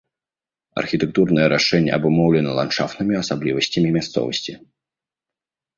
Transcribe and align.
Архітэктурнае 0.81 1.45
рашэнне 1.55 1.91
абумоўлена 1.99 2.49
ландшафтнымі 2.61 3.15
асаблівасцямі 3.23 3.89
мясцовасці. 4.01 4.53